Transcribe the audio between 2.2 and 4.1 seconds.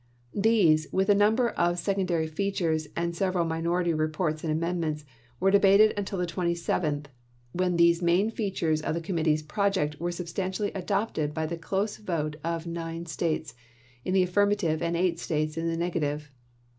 features and several minority